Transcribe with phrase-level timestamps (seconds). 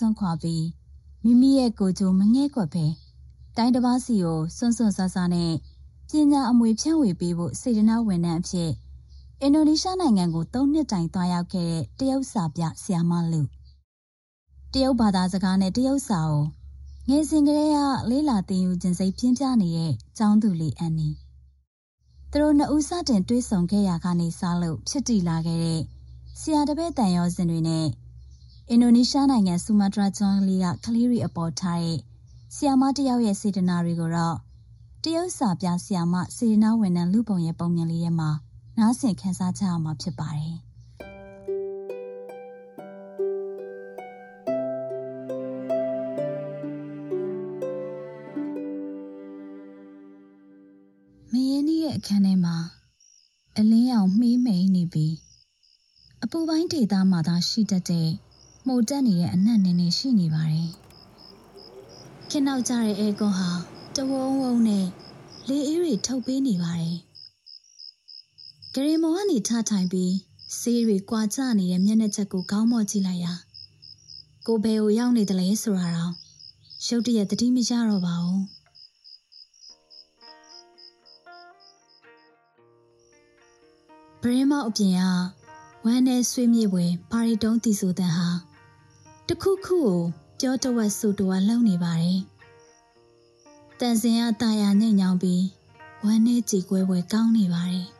[0.00, 0.64] ငွေရက်စာတီးမြေကိုဆွန့်ခွာပြီး
[1.24, 2.86] မိမိရဲ့ကိုယ်ကျိုးမငဲ့ကွက်ပဲ
[3.56, 5.52] တိုင်းတစ်ပါးစီကိုစွန့်စွန့်ဆဆနဲ့
[6.10, 8.70] ပညာအမွေဖြန့်ဝေပေးဖို့စေတနာဝန်ထမ်းအဖြစ်
[9.42, 13.42] အင်ဒိုနီးရှားနိုင်ငံကို၃နှစ်တိုင်သွားရောက်ခဲ့တဲ့တရုတ်စာပြဆရာမလူ
[14.72, 16.44] တရုတ်ဘာသာစကားနဲ့တရုတ်စာကို
[17.08, 17.78] ငယ်စဉ်ကတည်းက
[18.10, 21.08] လေးလာသင်ယူခြင်းစိတ်ပြင်းပြနေတဲ့ကျောင်းသူလေးအန်နီ
[22.30, 25.80] သူတို့နှစ်ဦးစတင်တွေ့ဆုံခဲ့ရာကနေစလို့ဖြစ်တည်လာခဲ့တဲ့
[26.40, 27.86] ဆရာတပည့်တန်ရောစင်တွေနဲ့
[28.72, 31.98] အင်ဒိုနီးရှားနိုင်ငံဆူမာတရာကျွန်းလေးကကလေးတွေအပေါ်ထားတဲ့
[32.54, 34.36] ဆီယာမတယောက်ရဲ့စေတနာတွေကိုတော့
[35.02, 38.30] တရုတ်စာပြဆီယာမစေတနာဝန်ထမ်းလူပုံရဲ့ပုံမြင်လေးထဲမှာ
[38.78, 40.56] နားဆင်ခန်းစားကြရမှာဖြစ်ပါတယ်။
[51.32, 52.56] မယင်းရဲ့အခန်းထဲမှာ
[53.58, 55.14] အလင်းရောင်မှေးမိန်နေပြီး
[56.22, 58.10] အပူပိုင်းဒေသမှာသာရှိတတ်တဲ့
[58.66, 60.70] မှုန်တက်နေတဲ့အနက်နည်းနည်းရှိနေပါတယ်။
[62.30, 63.50] ခင်းနောက်ကြတဲ့အဲကွန်ဟာ
[63.96, 64.86] တဝုံဝုံနဲ့
[65.48, 66.96] လေအေးတွေထုတ်ပေးနေပါတယ်။
[68.74, 70.12] ဂရီမောကနေထထိုင်ပြီး
[70.58, 73.34] ဆေးတွေကွာကျနေတဲ့မျက်နှာချက်ကိုခေါင်းမော့ကြည့်လိုက်ရာ
[74.46, 76.14] ကိုဘယ်ကိုရောက်နေတယ်လဲဆိုတာတော့
[76.86, 78.42] ရုတ်တရက်တတိမရတော့ပါဘူး။
[84.22, 85.02] ဗရင်မောက်အပြင်က
[85.84, 88.28] ဝမ်းနဲ့ဆွေးမြေ့ပွဲပါရီတုံးတီဆိုတဲ့ဟာ
[89.32, 89.98] တခုခုကို
[90.40, 92.20] ပြောတဝက်ဆိုတဝက်လှုပ်နေပါတယ်။
[93.80, 95.44] တန်စင်ကတာယာညံ့ညောင်းပြီး
[96.04, 97.86] ဝမ်းနဲ့ကြည်ကွဲပွဲကောင်းနေပါတယ်။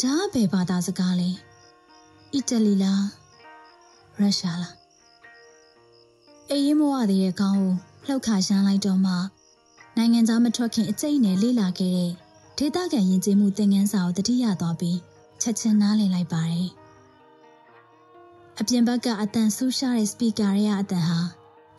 [0.00, 1.30] ဒါဘယ်ဘာသာစကားလဲ။
[2.34, 3.02] အီတလီလား။
[4.18, 4.74] ရုရှားလား။
[6.50, 7.72] အေးရင်မဝသေးတဲ့ခေါင်းကို
[8.06, 9.14] လှုပ်ခါရှမ်းလိုက်တော့မှ
[9.96, 12.12] နိုင်ငံသားမထွက်ခင်အကျိတ်နဲ့လေ့လာခဲ့တဲ့
[12.58, 14.98] ဒေသခံယဉ်ကျေးမှုသင်ခန်းစာကိုတတိယသွားပြီး
[15.42, 16.68] ချက်ချင်းနားလည်လိုက်ပါတယ်။
[18.60, 21.20] အပြင်ဘက်ကအတန်ဆူးရှားတဲ့စပီကာရဲ့အတန်ဟာ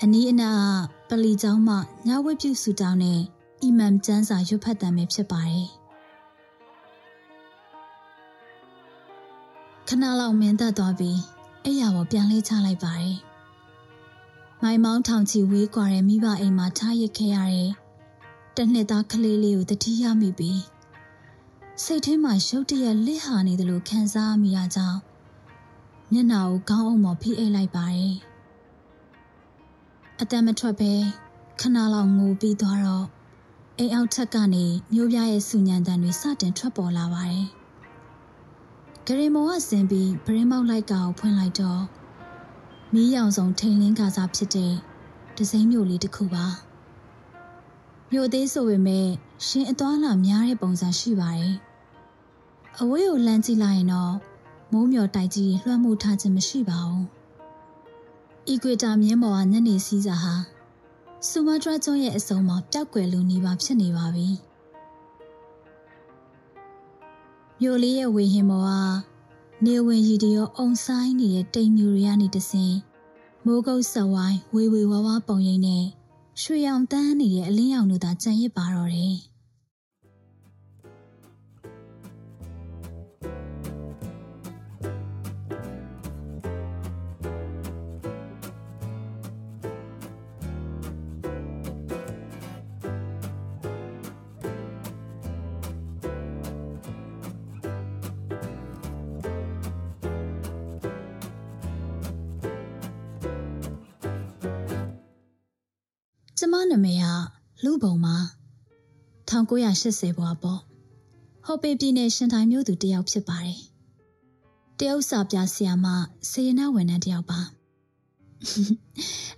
[0.03, 0.63] အနီးအနား
[1.09, 1.75] ပလီကျောင်းမှ
[2.07, 3.21] ညဝတ်ပြုဆူတောင်းတဲ့
[3.61, 5.67] အီမမ်ကျမ်းစာရွတ်ဖတ်တမ်းပဲဖြစ်ပါတယ်။
[9.87, 11.19] ခဏလောက်မင်းသက်သွားပြီး
[11.63, 13.15] အဲ့ရပေါ်ပြန်လေးချလိုက်ပါတယ်။
[14.63, 17.69] မိုင်မောင်းထောင်ချီဝေးကွာတဲ့မိဘအိမ်မှာထားရစ်ခဲ့ရတဲ့
[18.55, 20.61] တနှစ်သားကလေးလေးကိုတတိယမိပြီး
[21.85, 24.99] စိတ်ထဲမှာရုတ်တရက်လစ်ဟာနေတယ်လို့ခံစားမိရကြောင်း
[26.11, 28.15] မျက်နှာကိုခေါင်းအုံပေါ်ဖိအိတ်လိုက်ပါတယ်
[30.21, 30.93] အတမ်းမထွက်ပဲ
[31.59, 33.07] ခဏလောက်ငိုပြီးသွားတော့
[33.77, 37.47] အိမ်အောက်ထက်ကနေမျိုးပြရဲ့စူညံတန်တွေစတင်ထွက်ပေါ်လာပါတယ်
[39.05, 41.83] ဂရီမောကဆင်ပြီးဗရင်မောက်လိုက်ကောင်ဖွင့်လိုက်တော့
[42.93, 44.73] မီးရောင်စုံထိန်လင်းကားစားဖြစ်တဲ့
[45.37, 46.45] ဒစိမ့်မျိုးလေးတစ်ခုပါ
[48.11, 49.07] မြို့သေးဆိုပေမဲ့
[49.45, 51.53] ရှင်အသွားလာများတဲ့ပုံစံရှိပါတယ်
[52.83, 54.13] အဝေးကိုလှမ်းကြည့်လိုက်ရင်တော့
[54.71, 57.05] မိုးမျောတိုက်ကြီးလွှမ်းမိုးထားခြင်းမရှိပါဘူး။
[58.47, 60.35] အီကွေတာမြင်းပေါ်ကညနေစည်းစာဟာ
[61.27, 64.27] ဆူမာတရာကျွန်းရဲ့အစုံမှာပျောက်ကွယ်လူနေပါဖြစ်နေပါပြီ။
[67.61, 68.71] မြို့လေးရဲ့ဝေဟင်ပေါ်က
[69.65, 72.73] နေဝင်ရီတရောအုံဆိုင်နေတဲ့တိမ်မြူတွေကနေတဆင်
[73.45, 75.85] မိုးကုတ်ဆဝိုင်းဝေဝေဝါဝါပုံရိပ်နဲ့
[76.41, 79.17] ရွှေရောင်တန်းနေတဲ့အလင်းရောင်တို့သာကြံရစ်ပါတော့တယ်။
[106.41, 107.05] ကျမနာမည်က
[107.63, 108.15] လူပုံမှာ
[109.29, 110.61] 1980ဘွားပေါ့
[111.45, 113.59] ဟော်ပေပြည်နယ်ရှင်ထိုင်မြို့သူတယောက်ဖြစ်ပါတယ်
[114.77, 115.87] တရုတ်စာပြဆရာမ
[116.29, 117.39] စေရနာဝန်ထမ်းတယောက်ပါ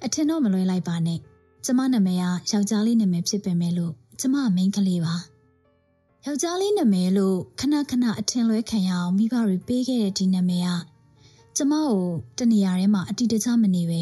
[0.06, 1.20] အထင်တော့မလွဲလိုက်ပါနဲ့
[1.66, 5.16] ကျမနာမည်ကယောက်ျားလေးနာမည်ဖြစ်ပေမဲ့လို့ကျမမိန်းကလေးပါ
[6.26, 10.70] ယောက်ျားလေးနာမည်လို့ခဏခဏအထင်လွဲခံရအောင်မိဘတွေပေးခဲ့တဲ့ဒီနာမည်က
[11.58, 12.02] ကျမကို
[12.38, 14.02] တနေရာထဲမှာအတိတကျမနေပဲ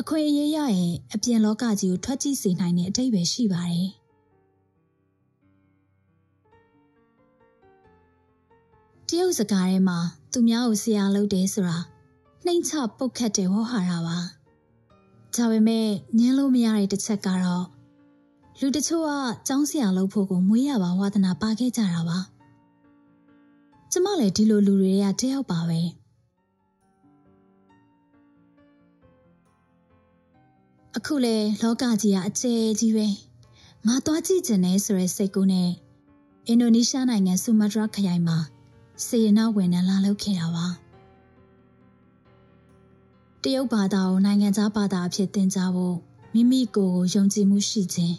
[0.00, 3.88] အခွင့်အရေးရရင်အပြင်လောကကြီးကိုထွက်ကြည့်စေနိုင်တဲ့အတိတ်ပဲရှိပါတယ်
[9.08, 9.98] တရုတ်စကားထဲမှာ
[10.32, 11.78] သူများကိုဆရာလုပ်တယ်ဆိုတာ
[12.44, 14.18] နှိမ့်ချပုတ်ခတ်တဲ့ဝေါ်ဟာတာပါ
[15.34, 15.86] ဒါပေမဲ့
[16.18, 17.64] ညင်းလို့မရတဲ့တစ်ချက်ကတော့
[18.60, 19.10] လူတချို့က
[19.46, 22.18] ကျောင်းဆရာလုပ်ဖို့ကိုမွေးရပါဝါသနာပါခဲ့ကြတာပါ
[23.92, 25.82] ကျမလည်းဒီလိုလူတွေကတယောက်ပါပဲ။
[30.97, 33.07] အခုလေလောကကြီးကအကျယ်ကြီးပဲ
[33.87, 35.69] ငါသွားကြည့်ကျင်နေဆိုတဲ့စိတ်ကူးနဲ့
[36.47, 38.37] အင်ဒိုနီးရှားနိုင်ငံဆူမာတရာခရိုင်မှာ
[39.05, 40.67] စေရနာဝန်ထမ်းလာလုပ်ခဲ့တာပါ
[43.43, 45.97] တရုတ်ဘာသာကိုနိုင်ငံခြားဘာသာအဖြစ်သင်ကြားဖို့
[46.33, 48.15] မိမိကိုယ်ကိုယုံကြည်မှုရှိခြင်း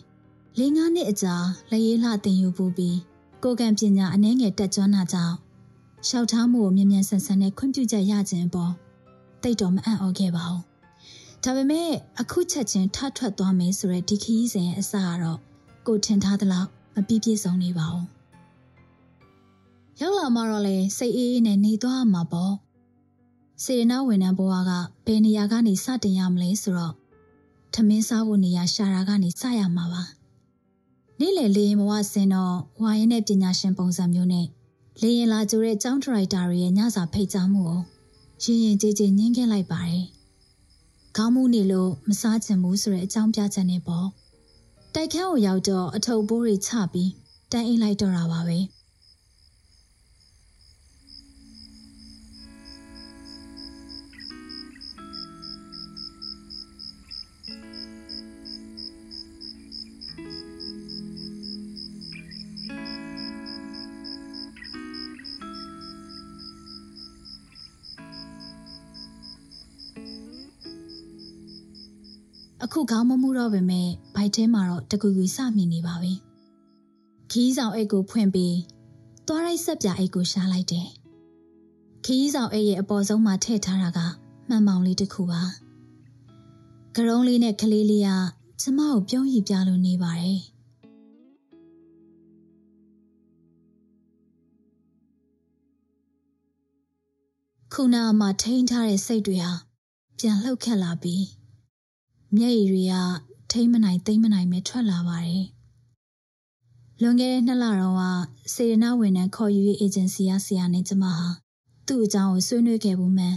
[0.59, 1.35] လေးငါးနှစ်အကြာ
[1.71, 2.99] လက်ရေးလှသင်ယူပူပြီး
[3.43, 5.37] ကိုယ်ကံပညာအနှဲငယ်တက်ကြွနာကြောင့်
[6.09, 8.73] ရှောက်ထားမှုကိုမြ мян ဆန်ဆန်နဲ့ခွင့်ပြုချက်ရခြင်းပေါ်
[9.43, 10.63] တိတ်တော်မအံ့ဩခဲ့ပါဘူး။
[11.48, 11.90] ဒါပေမဲ့
[12.22, 15.40] အခုချက်ချင်းထထွက်သွားမယ်ဆိုတဲ့ဒီခီးစဉ်ရဲ့အစကတော့
[15.88, 18.06] ကိုထင်ထားသလောက်မပြည့်ပြည့်စုံနေပါဘူး။
[20.02, 22.54] ရောက်လာမှတော့လေစိတ်အေးအေးနဲ့နေသွားမှာပေါ့။
[23.64, 24.72] စေရနာဝန်ထမ်းဘဝက
[25.06, 26.94] ဘယ်နေရာကနေစတင်ရမလဲဆိုတော့
[27.74, 30.04] ထမင်းစားဖို့နေရာရှာတာကနေစရမှာပါ။
[31.20, 34.48] နေ့လည်လေးရင်ဘဝဆင်းတော့ဝါရင်နဲ့ပညာရှင်ပုံစံမျိုးနဲ့
[35.02, 37.80] လေရင်လာကြိုတဲ့ကျောင်းဒရိုက်တာတွေရဲ့ညစာဖိတ်ကြားမှုကို
[38.44, 40.06] ရင်ရင်ကြည်ကြည်ညှင်းခဲ့လိုက်ပါတယ်။
[41.18, 44.08] ခေါင်းမှုနေလို့မစားချင်ဘူးဆိုတဲ့အကြောင်းပြချက်နဲ့ပေါ့။
[44.94, 47.12] တိုက်ခန်းကိုရောက်တော့အထုပ်ပိုးတွေချပြီး
[47.52, 48.58] တန်းအိတ်လိုက်တော့တာပါပဲ
[72.68, 76.14] အခုခေါင်းမမှုတော့ပေမဲ့ဘိုက်ထဲမှာတော့တကူကူစမိနေပါပြီ
[77.32, 78.58] ခီးဆောင်အိတ်ကိုဖွင့်ပြီး
[79.28, 80.88] သွားလိုက်ဆက်ပြအိတ်ကိုရှားလိုက်တယ်
[82.06, 84.00] ခီးဆောင်အိတ်ရဲ့အပေါ်ဆုံးမှာထည့်ထားတာက
[84.50, 85.42] မှန်မောင်လေးတစ်ခုပါ
[86.96, 88.10] ကရုံးလေးနဲ့ကလေးလေးက
[88.62, 90.42] ကျမကိုပြုံးရည်ပြလို့နေပါတယ်
[97.74, 99.54] ခုနမှထိန်းထားတဲ့စိတ်တွေဟာ
[100.20, 101.45] ပြန်လှုပ်ခတ်လာပြီး
[102.38, 102.96] မျက်ရည်တွေက
[103.52, 105.46] ထိမ့်မနိုင်သိမ့်မနိုင်ပဲထွက်လာပါတယ်။
[107.02, 108.02] လွန်ခဲ့တဲ့နှစ်လတော့က
[108.54, 111.28] စေရနာဝန်ထမ်းခေါ်ယူရေးအေဂျင်စီကဆရာနဲ့ကျမဟာ
[111.88, 113.36] သူ့အကြောင်းကိုဆွေးနွေးခဲ့ဘူးမှန်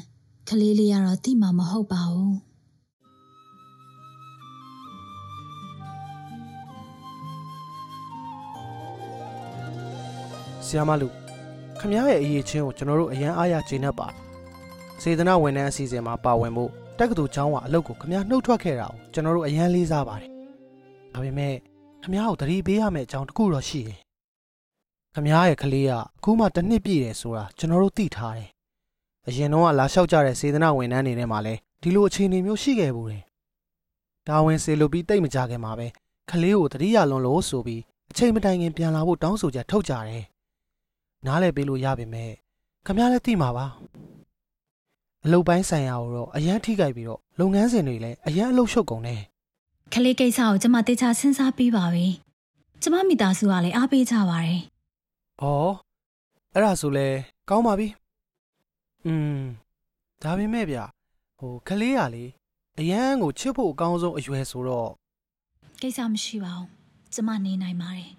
[0.48, 2.34] ကလေးလေးကတော့သိမှာမဟုတ်ပါဘူး။
[10.66, 11.08] ဆီယမလူ
[11.78, 14.08] ခမရဲ့အရေးချင်းကိုကျွန်တော်တို့အရန်အားရကျေနပ်ပါ
[15.02, 20.30] စေတနာဝန်ထမ်းအစီအစဉ်မှာပါဝင်ဖို့ တက္ကသိုလ်ကျောင်းကအလုပ်ကိုခမနှုတ်ထွက်ခဲ့တာကိုကျွန်တော်တို့အရန်လေးစားပါတယ်။
[21.12, 21.54] ဒါပေမဲ့
[22.02, 23.98] ခမကိုတတိပေးရမယ့်အကြောင်းတစ်ခုတော့ရှိတယ်။
[25.14, 28.48] ခမရဲ့ကလေးကအခုမှတစ်နှစ်ပြည့်တယ်ဆိုတာကျွန်တော်တို့သိထားတယ်။
[29.26, 33.22] အရင်တော့ကလာလျှောက်ကြတဲ့စေတနာဝန်ထမ်းတွေနဲ့မှလည်းဒီလိုအခြေအနေမျိုးရှိခဲ့ဘူးတယ်။
[34.28, 35.86] ဒါဝင်စေလို့ပြီးတိတ်မကြခင်မှာပဲ
[36.30, 40.24] ကလေးကိုတတိယလွန်လို့ဆိုပြီးအချိန်မတိုင်ခင်ပြန်လာဖို့တောင်းဆိုချက်ထုတ်ကြတယ်။
[41.26, 42.24] နားလဲပေးလို့ရပါပဲ။
[42.86, 43.66] ခမလည်းသိမှာပါ။
[45.28, 49.22] အလုပ်ပိုင်းဆိုင်ရာကိုတော့အရန်ထိခိုက်ပြီးတော့လုပ်ငန်းစဉ်တွေလည်းအရန်အလုပ်ရှုပ်ကုန်တယ်။
[49.92, 52.06] ကလေးကိစ္စကိုကျမတေချာစဉ်းစားပြီးပါပြီ။
[52.82, 54.60] ကျမမိသားစုကလည်းအားပေးကြပါတယ်။
[55.42, 55.44] ဩ
[56.54, 57.08] အဲ့ဒါဆိုလဲ
[57.48, 57.88] ကောင်းပါပြီ။
[59.06, 59.40] อืม
[60.22, 60.78] ဒါပေမဲ့ဗျ
[61.38, 62.24] ဟိုကလေးကလေ
[62.78, 64.90] အရန်ကိုချစ်ဖို့အကောင်းဆုံးအရွယ်ဆိုတော့
[65.80, 66.68] ကိစ္စမရှိပါဘူး။
[67.14, 68.10] ကျမနေနိုင်ပါတယ်။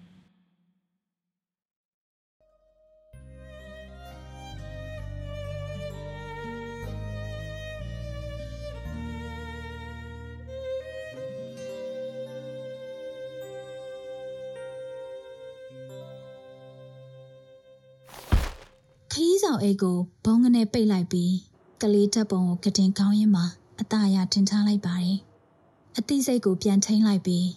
[19.50, 21.34] ဆောင်အိတ်ကိုဘုံကနေပိတ်လိုက်ပြီး
[21.82, 23.44] ကလေးတက်ပုံကိုကတင်ကောင်းရင်မှာ
[23.80, 25.16] အตาရတင်ထားလိုက်ပါတယ်။
[25.98, 27.48] အသိစိတ်ကိုပြန်ထိန်လိုက်ပြီး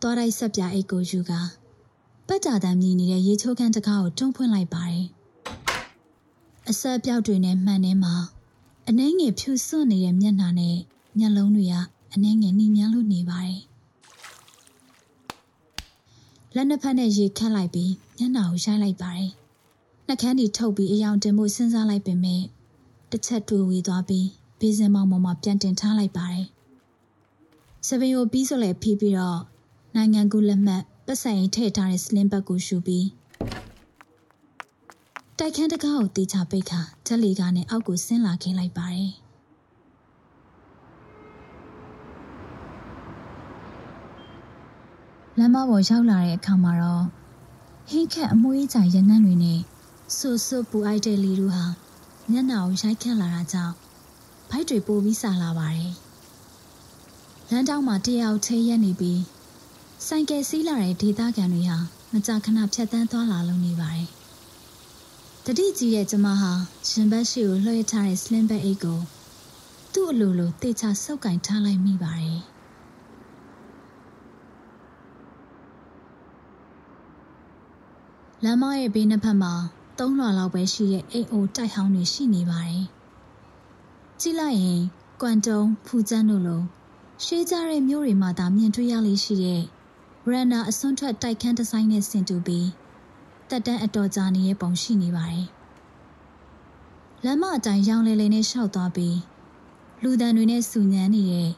[0.00, 1.40] သွားတိုက်ဆက်ပြအိတ်ကိုယူကာ
[2.26, 5.06] ပတ်ကြတမ်းမြည်နေတဲ့ရေချိုးခန်းတကားကိုတွန်းဖွင့်လိုက်ပါတယ်။
[6.68, 8.14] အဆက်ပြောက်တွေနဲ့မှန်နေမှာ
[8.88, 10.76] အနှဲငယ်ဖြူစွန့်နေတဲ့မျက်နှာနဲ့
[11.18, 11.74] မျက်လုံးတွေက
[12.12, 13.60] အနှဲငယ်နှီးမြန်းလို့နေပါတယ်။
[16.54, 19.30] လက်နှစ်ဖက်နဲ့ရေခတ်လိုက်ပြီးမျက်နှာကိုရိုက်လိုက်ပါတယ်
[20.12, 22.42] နှကန်းတီထုတ်ပြီးအယောင်တင်မှုစဉ်းစားလိုက်ပေမဲ့
[23.10, 24.26] တစ်ချက်တူဝေသွားပြီး
[24.60, 26.46] ဘေးစင်မောင်ပေါ်မှာပြန်တင်ထားလိုက်ပါတယ်။
[27.86, 29.40] စပင်ကိုပြီးဆိုလဲဖီးပြီးတော့
[29.94, 33.06] နိုင်ငံကူလက်မှတ်ပတ်စံရင်ထည့်ထားတဲ့စလင်းဘက်ကိုရှူပြီး
[35.38, 39.10] တိုက်ခန်းတကားကိုတေချပိတ်ခါတက်လီကားနဲ့အောက်ကိုဆင်းလာခင်းလိုက်ပါတယ်။
[45.38, 47.04] လမ်းမပေါ်ရောက်လာတဲ့အခါမှာတော့
[47.88, 49.60] ဟင်းခက်အမွှေးကြရနန်းတွေနဲ့
[50.16, 51.64] ဆူဆူပူအိုက်တဲ့လီတို့ဟာ
[52.30, 53.74] မျက်နှာကိုရိုက်ခတ်လာတာကြောင့်
[54.50, 55.92] ဖိုက်တွေပိုပြီးဆာလာပါတယ်။
[57.50, 59.22] လမ်းတောင်းမှာတယောက်ချေးရက်နေပြီး
[60.06, 61.78] ဆိုင်ကယ်စီးလာတဲ့ဒေသခံတွေဟာ
[62.12, 64.08] မကြာခဏဖြတ်တန်းသွားလာလုံးနေပါတယ်။
[65.44, 66.52] တတိကြီးရဲ့ကျမဟာ
[66.88, 69.00] ရှင်ဘက်ရှိကိုလွှဲထားတဲ့ slim bag အိတ်ကို
[69.92, 72.38] သူ့အလိုလိုတေချာဆုပ်ကင်ထားလိုက်မိပါတယ်။
[78.44, 79.54] လမ်းမရဲ့ဘေးနှစ်ဖက်မှာ
[80.00, 82.84] တသုံးလွှာလောက်ပဲရှိတဲ့အိမ်အိုတိုက်ဟောင်းတွေရှိနေပါတယ်။
[84.20, 84.82] ကြည့်လိုက်ရင်
[85.20, 86.62] ကွမ်တုံဖူကျန်းတို့လို
[87.24, 89.62] ရှေးကြတဲ့မြို့တွေမှာသာမြင်တွေ့ရလေရှိတဲ့
[90.30, 92.68] ရန်နာအစွန်းထွက်တိုက်ခန်းဒီဇိုင်းနဲ့ဆင်တူပြီး
[93.48, 95.46] တက်တန်းအတော်ကြာနေတဲ့ပုံရှိနေပါတယ်။
[97.24, 99.18] လမ်းမအတိုင်းရောင်လေလေနဲ့ရှောက်သွားပြီး
[100.02, 101.50] လူတန်တွေနဲ့စူညမ်းနေတဲ့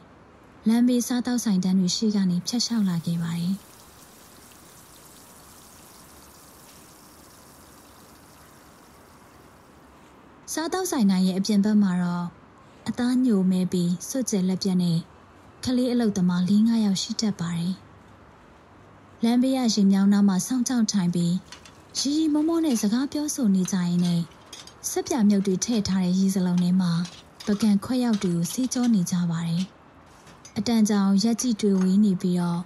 [0.67, 3.55] လမ်းဘေးစားတောက်ဆိုင်တန်းတွေရှေ့ကနေဖြတ်လျှောက်လာခဲ့ပါတယ်။
[10.55, 12.27] စားတောက်ဆိုင်နိုင်ရဲ့အပြင်ဘက်မှာတော့
[12.87, 14.99] အသားညိုမဲပြီးစွတ်ကျက်လက်ပြက်နဲ့
[15.63, 17.73] ကလေးအလုတ်သမား၄၅ယောက်ရှိတတ်ပါတယ်။
[19.23, 21.33] လမ်းဘေးရရင်မြောင်းနားမှာစောင့်ကြောက်ထိုင်ပြီး
[21.97, 24.21] ရီရီမောမောနဲ့စကားပြောဆိုနေကြရင်နဲ့
[24.89, 26.91] ဆက်ပြမြုပ်တွေထည့်ထားတဲ့ရီစလုံးထဲမှာ
[27.45, 29.63] ပကံခွက်ရောက်တွေကိုစေးကြောနေကြပါတယ်။
[30.57, 32.61] အတန်ကြောင်ရက်ကြည့်တွေဝေးနေပြီးတော့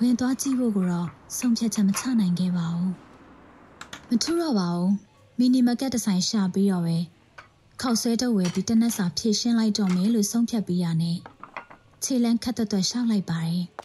[0.00, 2.92] ဝင်သွားကြည့်ဖို့ကတော့ဆုံးဖြတ်ချက်မချနိုင်ခဲ့ပါဘူး။
[4.08, 4.90] မထူတော့ပါဘူး။
[5.38, 6.96] မီနီမာကတ်တစ်ဆိုင်ရှာပြီးတော့ပဲ
[7.82, 11.18] ခောက်ဆွဲတော့ဝယ်ပြီးတနက်စာဖြည့်ရှင်းလိုက်တော့မယ်လို့ဆုံးဖြတ်ပြီးရနဲ့
[12.04, 13.62] ခြေလန်းခတ်သွက်ရှောက်လိုက်ပါတယ်။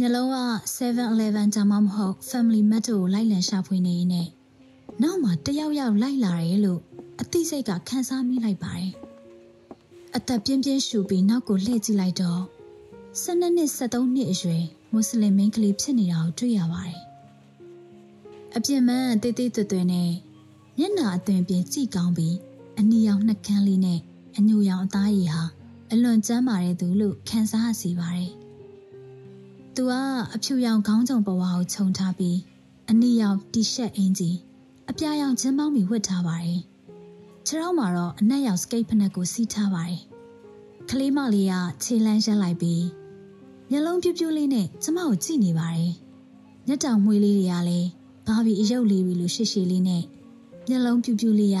[0.00, 0.38] ညလုံးက
[0.76, 4.08] 7-11ဒါမှမဟုတ် Family Mart ကိုလိုက်လံရှာဖွေနေရင်
[5.02, 6.80] နောက်မှတယောက်ယောက်လိုက်လာတယ်လို့
[7.20, 8.92] အသိစိတ်ကခန်းစားမိလိုက်ပါတယ်။
[10.16, 12.42] အသက်ပြင်းပြင်းရှူပြီးနောက်ကိုလှည့်ကြည့်လိုက်တော့
[13.22, 17.00] 12နှစ်73နှစ်အရွယ်မွတ်စလင်မင်းကလေးဖြစ်နေတာကိုတွေ့ရပါတယ်။
[18.56, 20.10] အပြင်းမှန်တေးသေးသွဲ့သွဲ့နဲ့
[20.78, 22.36] မျက်နှာအသွင်ပြင်ကြည့်ကောင်းပြီး
[22.78, 24.00] အနီရောင်နှကန်းလေးနဲ့
[24.36, 25.44] အညူရောင်အသားရည်ဟာ
[25.92, 28.30] အလွန်ကျန်းမာတဲ့သူလို့ခံစားရစီပါတယ်။
[29.74, 29.92] သူက
[30.34, 32.38] အဖြူရောင်ခေါင်းကြုံပဝါကိုခြုံထားပြီး
[32.90, 34.30] အနီရောင်တီရှပ်အင်ဂျီ
[34.90, 36.60] အပြာရောင်ချင်းပေါင်းပြီးဝတ်ထားပါတယ်။
[37.50, 40.00] ခြေထောက်မှာတော့အနက်ရောင်စကိတ်ဖနက်ကိုစီးထားပါတယ်။
[40.90, 42.84] ကလေးမလေးကခြေလန်းရက်လိုက်ပြီး
[43.70, 45.92] မျက်လုံးပြူးပြူးလေးနဲ့ကျမကိုကြည့်နေပါတယ်။
[46.66, 47.88] မျက်တောင်မွေးလေးတွေကလည်း
[48.26, 50.02] ဘာဘီအယုတ်လေးပြီလို့ရှေ့ရှေ့လေးနဲ့
[50.68, 51.58] မျက်လုံးပြူးပြူးလေးက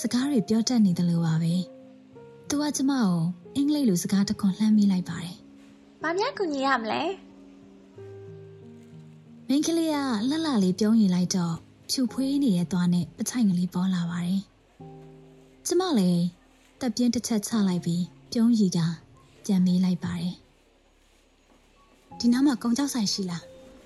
[0.00, 1.54] စကားတွေပြောတတ်နေတယ်လို့ပါပဲ။
[2.48, 3.16] သူကကျမကို
[3.56, 5.34] အင်္ဂလိပ်လိုစကားတခွန်လှမ်းမိလိုက်ပါတယ်။
[6.02, 7.02] ဘာများကူညီရမလဲ။
[9.48, 9.96] မင်းကလေးက
[10.28, 11.54] လှလှလေးပြုံးရင်လိုက်တော့
[11.90, 14.40] ဖြူဖွေးနေတဲ့သွားနဲ့ပချိုင်ကလေးပေါ်လာပါတယ်။
[15.66, 16.24] ကျမလည်း
[16.80, 18.78] တက်ပြင်းတစ်ချက်ချလိုက်ပြီးပြုံးရီက
[19.44, 20.34] ပြန်မေးလိုက်ပါတယ်။
[22.18, 23.42] ဒီနားမှာကုံကြောက်ဆိုင်ရှိလား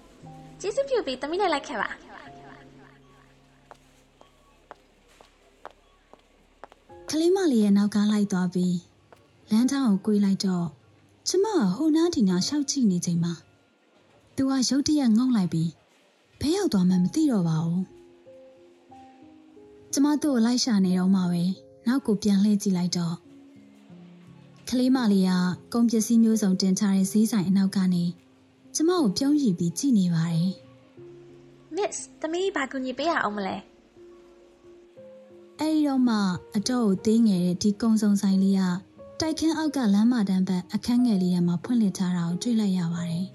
[0.60, 1.88] ။ကျေးဇူးပြုပြီးသမီးနဲ့လိုက်ခဲ့ပါ။
[7.10, 8.76] ကလေးမလေးရဲ့နောက်ကားလိုက်သွားပြီး
[9.50, 10.66] လမ်းထောင်းကို꿰လိုက်တော့
[11.28, 13.32] ကျမကဟိုနားဒီနားရှောက်ကြည့်နေချိန်မှာ
[14.36, 15.70] သူကရုတ်တရက်ငုံလိုက်ပြီး
[16.40, 17.84] ဘဲရောက်သွားမှမသိတော့ပါဘူး
[19.92, 21.44] ကျမတို့ကိုလိုက်ရှာနေတော့မှပဲ
[21.86, 23.16] နောက်ကိုပြန်လှည့်ကြည့်လိုက်တော့
[24.68, 25.32] ကလေးမလေးက
[25.72, 28.04] ကုန်ပစ္စည်းမျိုးစုံတင်ထားတဲ့ဈေးဆိုင်အနောက်ကနေ
[28.74, 30.50] ကျမကိုပြုံးရည်ပြီးကြည့်နေပါတယ်
[31.76, 33.56] Miss သမီးဘာကူညီပေးရအောင်မလဲ
[35.58, 36.16] အဲ့ဒီတော့မှ
[36.56, 38.62] အတော့ကိုသေးငယ်တဲ့ဒီကုံစုံဆိုင်လေးက
[39.20, 43.26] တိုက်ခန်းအောက်ကလမ်းမတန်းဘက်အခန်းငယ်လေးထဲမှာဖွင့်လှစ်ထားတာကိုတွေ့လိုက်ရပါတယ်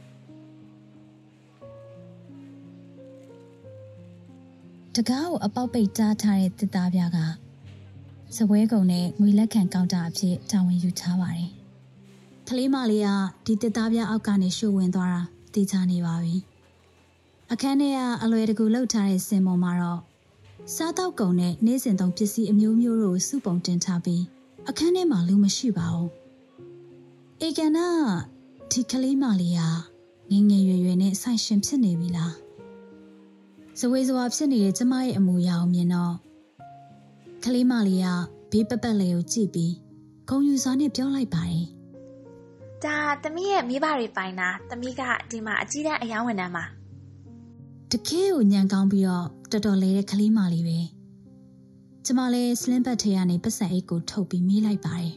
[4.95, 7.19] တကားကိုအပေါက်ပိတ်ကြားထားတဲ့တစ်သားပြားက
[8.37, 11.49] စပွဲကုံနဲ့ငွေလက်ခံကောင်တာအဖြစ်တာဝန်ယူထားပါတယ်။
[12.47, 13.09] ကလေးမလေးက
[13.45, 15.21] ဒီတစ်သားပြားအောက်ကနေရှို့ဝင်သွားတာ
[15.53, 16.35] သိချနေပါပြီ။
[17.51, 20.01] အခန်းထဲကအလွယ်တကူလှုပ်ထားတဲ့စင်ပေါ်မှာတော့
[20.75, 24.23] စားတောက်ကုံနဲ့နေ့စဉ်သုံးပစ္စည်းအမျိုးမျိုးတို့စုပုံတင်ထားပြီး
[24.69, 26.09] အခန်းထဲမှာလူမရှိပါဘူး။
[27.41, 27.87] အေကန်နာ
[28.71, 29.61] ဒီကလေးမလေးက
[30.31, 32.33] ငငယ်ရွယ်ရွယ်နဲ့ဆိုင်ရှင်ဖြစ်နေပြီလား။
[33.79, 36.15] ဇဝေဇဝါဖြစ်နေတဲ့ကျမရဲ့အမူအရာကိုမြင်တော့
[37.45, 38.07] ကလေးမလေးက
[38.51, 39.73] ဘေးပပတ်လေးကိုကြည့်ပြီး
[40.29, 41.65] ဂုံယူစွာနဲ့ပြောလိုက်ပါတယ်။
[42.83, 46.63] ဒါသမီးရဲ့မိဘတွေပိုင်တာသမီးကဒီမှာအကြီးတန်းအယောင်းဝင်တန်းပါ။
[47.91, 50.79] တကယ်ကိုညံကောင်းပြီးတော့တော်တော်လေးတဲ့ကလေးမလေးပဲ။
[52.05, 55.13] ကျမလည်းစလင်းဘတ်ထဲကနေပတ်စံအိတ်ကိုထုတ်ပြီးမေးလိုက်ပါတယ်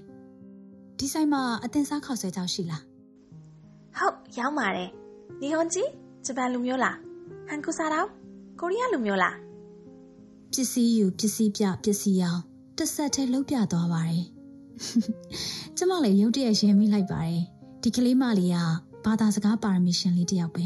[0.99, 2.83] ။ဒီဆိုင်မှာအတင်စားခေါက်ဆွဲကြောက်ရှိလား။
[3.97, 4.91] ဟုတ်ရောင်းပါတယ်။
[5.41, 5.89] နီဟွန်ကြီး
[6.27, 6.97] ဂျပန်လူမျိုးလား။
[7.49, 8.09] ဟန်ကူစားတော့
[8.61, 9.35] ကိုရီးယားလူမျိုးလား
[10.57, 12.43] ပစ္စည်းယူပစ္စည်းပြပစ္စည်းရောင်း
[12.79, 14.25] တစ်ဆက်တည်းလှုပ်ပြသွားပါတယ်
[15.77, 17.43] ကျမလည်းရုတ်တရက်ရင်မိလိုက်ပါတယ်
[17.83, 18.57] ဒီကလေးမလေးက
[19.05, 20.65] ဘာသာစကားပါရမီရှင်လေးတယောက်ပဲ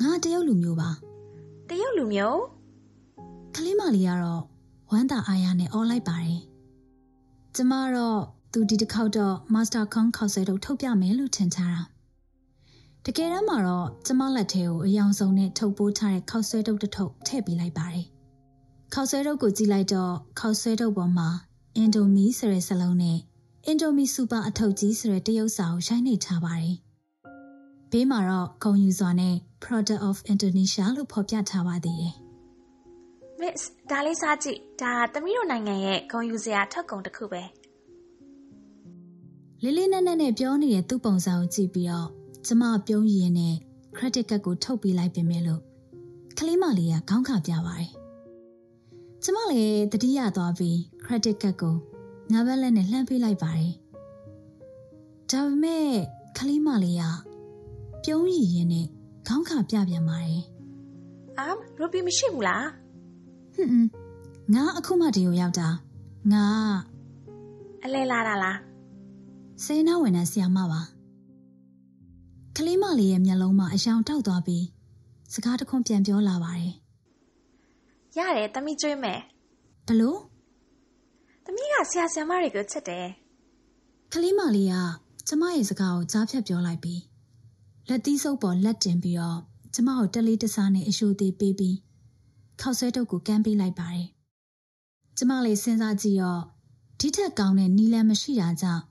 [0.00, 0.90] ငါတရုတ်လူမျိုးပါ
[1.68, 2.40] တရုတ်လူမျိုး
[3.54, 4.42] ကလေးမလေးကတော့
[4.90, 6.40] ဝမ်းသာအားရနဲ့အော်လိုက်ပါတယ်
[7.54, 8.20] ကျမတော့
[8.52, 11.95] သူဒီတစ်ခေါက်တော့ Master Kong ခေါက်ဆွဲတော့ထုတ်ပြမယ်လို့ထင်ထားတာ
[13.08, 18.06] တကယ်တမ်းမှာတော့ကျမလက်ထဲကိုအယောင်ဆုံးနဲ့ထုတ်ပိုးထားတဲ့ခောက်ဆွဲတုပ်တစ်ထုပ်ထည့်ပေးလိုက်ပါတယ်
[18.94, 21.28] ခောက်ဆွဲတုပ်ကိုကြည့်လိုက်တော့ခောက်ဆွဲတုပ်ပေါ်မှာ
[21.76, 23.18] အင်ဒိုမီဆိုတဲ့စလုံးနဲ့
[23.66, 26.76] အင်ဒိုမီစူပါအထုပ်ကြီးဆိုတဲ့တရုပ်စာကိုရိုက်နှိပ်ထားပါတယ်
[27.90, 29.34] ဘေးမှာတော့ဂုံယူစွာနဲ့
[29.64, 32.14] Product of Indonesia လို့ဖော်ပြထားပါသေးတယ်
[33.40, 37.42] Miss ဒါလေးစားကြည့်ဒါသမီးတို့နိုင်ငံရဲ့ဂုံယူစရာထွက်ကုန်တစ်ခုပဲ
[39.62, 42.08] လေးလေးနက်နက်နဲ့ပြောနေတဲ့သူ့ပုံစံကိုကြည့်ပြီးတော့
[42.46, 43.54] ကျမပြုံးရည်နဲ့
[43.96, 45.62] credit card ကိုထုတ်ပေးလိုက်ပြင်မဲ့လို့
[46.38, 47.90] ကလေးမလေးကခေါင်းခါပြပါတယ်။
[49.22, 51.76] ကျမလည်းတတိယသွားပြီး credit card ကို
[52.32, 53.72] ညာဘက်လက်နဲ့လှမ်းပေးလိုက်ပါတယ်။
[55.30, 55.90] ဒါပေမဲ့
[56.38, 57.04] ကလေးမလေးက
[58.04, 58.86] ပြုံးရည်ရင်နဲ့
[59.26, 60.42] ခေါင်းခါပြပြန်ပါတယ်
[61.38, 62.64] အမ်ရူပီမရှိဘူးလား။
[63.54, 63.90] ဟွန်းဟွန်း
[64.54, 65.68] ငါအခုမှဒီကိုရောက်တာ
[66.32, 66.46] ငါ
[67.84, 68.58] အလဲလာတာလား
[69.64, 70.80] စေနာဝန်ထမ်းဆရာမပါ
[72.56, 74.64] ကလေးမလေးရဲ့မျက်လုံးမှာအယောင်တောက်သွားပြီး
[75.32, 76.74] စကားတခွန်းပြန်ပြောလာပါတယ်
[78.16, 79.20] ရတယ်သမီးကျွေးမယ်
[79.86, 80.18] ဘလို့
[81.44, 83.06] သမီးကဆရာဆရာမတွေကိုချစ်တယ်
[84.12, 84.74] ကလေးမလေးက
[85.28, 87.02] ကျမရဲ့စကားကိုကြားဖြတ်ပြောလိုက်ပြီး
[87.88, 89.40] လက်သီးစုပ်ပေါ်လက်တင်ပြီးတော့
[89.74, 91.76] ကျမကိုတက်လေးတစားနဲ့အရှိုသေးပေးပြီး
[92.60, 94.06] ခောက်ဆွဲတုပ်ကိုကမ်းပေးလိုက်ပါတယ်
[95.16, 96.42] ကျမလေးစဉ်းစားကြည့်တော့
[97.00, 98.82] ဒီထက်ကောင်းတဲ့နီလန်မရှိတာကြောင့်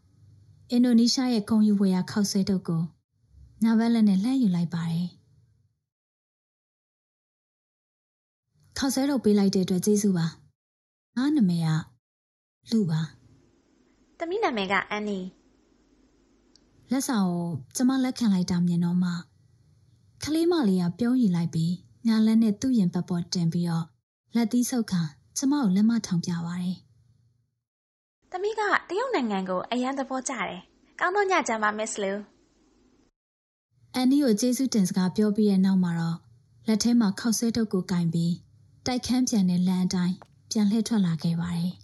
[0.71, 2.83] အင်ဒိုနီးရှားရဲ့ခုံယူဝယ်ရာခောက်ဆွဲတုပ်ကို
[3.65, 5.07] ညာဘက်လက်နဲ့လှမ်းယူလိုက်ပါတယ်
[8.77, 10.27] ခောက်ဆွဲတုပ်ပေးလိုက်တဲ့အတွက်ကျေးဇူးပါ
[11.17, 11.69] ငါနာမည်က
[12.71, 13.01] လူပါ
[14.17, 15.19] သမီးနာမည်ကအန်နီ
[16.91, 17.45] လက်ဆောင်ကို
[17.75, 19.11] ကျမလက်ခံလိုက်တာမြင်တော့မှ
[20.23, 21.73] ကလေးမလေးကပြုံးရီလိုက်ပြီး
[22.07, 23.85] ညာလက်နဲ့သူ့ရင်ပတ်ပေါ်တင်ပြီးတော့
[24.35, 25.01] လက်သီးဆုပ်ခါ
[25.37, 26.77] ကျမကိုလက်မထောင်ပြပါတယ်
[28.31, 30.61] သမီးကတရုတ်နိုင်ငံကိုအရန်သဘောကျတယ်
[30.99, 32.13] ကောင်းတော့ညချမ်းပါမစ္စလူ။
[33.97, 36.17] အန်နီကိုကျေးဇူးတင်စကားပြောပြီးတဲ့နောက်မှာတော့
[36.67, 38.33] လက်ထဲမှာခောက်ဆွဲတုပ်ကိုကင်ပြီး
[38.85, 40.15] တိုက်ခန်းပြန်တဲ့လမ်းအတိုင်း
[40.51, 41.71] ပြန်လှည့်ထွက်လာခဲ့ပါတယ်။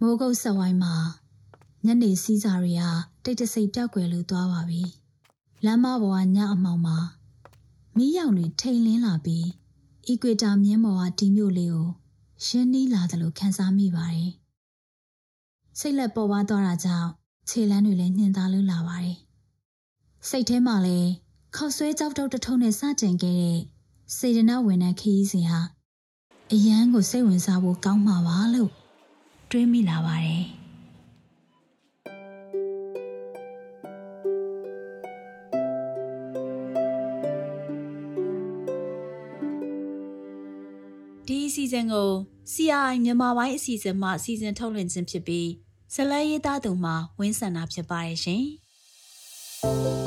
[0.00, 0.94] မိုးကုတ်ဆက်ဝိုင်းမှာ
[1.84, 2.82] ညနေစည်းစာတွေက
[3.24, 4.82] တိတ်တဆိတ်ပြောက်ွယ်လို့သွားပါပြီ။
[5.64, 6.98] လမ်းမပေါ်ကညအမှောင်မှာ
[7.96, 9.46] မီးရောင်တွေထိန်လင်းလာပြီး
[10.06, 11.88] အီကွေတာမြင်းပေါ်ကဒီမြို့လေးကို
[12.44, 14.30] ရှင်းနီးလာတယ်လို့ခန်းစားမိပါတယ်။
[15.78, 17.10] စိတ်လက်ပေါ်ပါသွားတာကြောင့်
[17.48, 19.16] ခြေလမ်းတွေလည်းညှင်သားလို့လာပါတယ်။
[20.28, 21.10] စိတ်ထဲမှာလည်း
[21.56, 23.58] ခောက်ဆွဲကြောက်တုတ်တစ်ထုံနဲ့စတင်ခဲ့တဲ့
[24.16, 25.60] စေတနာဝန်ထမ်းခရီးစဉ်ဟာ
[26.52, 28.70] အရန်ကိုစိတ်ဝင်စားဖို့ကောင်းမှာပါလို့
[29.50, 30.44] တွေးမိလာပါတယ်။
[41.26, 42.08] ဒီအစီအစဉ်ကို
[42.52, 45.48] CRI မြန်မာပိုင်းအစီအစဉ်မှစီစဉ်ထုတ်လွှင့်ခြင်းဖြစ်ပြီး
[45.94, 48.44] ဇလန်ရေးသားသူမှဝင်းဆန္ဒဖြစ်ပါတယ်ရှင်။